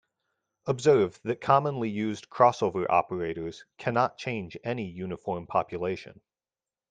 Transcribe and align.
Observe 0.65 1.21
that 1.21 1.41
commonly 1.41 1.87
used 1.87 2.27
crossover 2.27 2.87
operators 2.89 3.65
cannot 3.77 4.17
change 4.17 4.57
any 4.63 4.89
uniform 4.89 5.45
population. 5.45 6.21